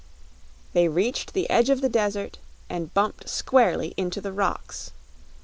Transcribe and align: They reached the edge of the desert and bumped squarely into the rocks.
They 0.73 0.87
reached 0.87 1.33
the 1.33 1.47
edge 1.47 1.69
of 1.69 1.81
the 1.81 1.87
desert 1.87 2.39
and 2.71 2.91
bumped 2.91 3.29
squarely 3.29 3.93
into 3.97 4.19
the 4.19 4.33
rocks. 4.33 4.89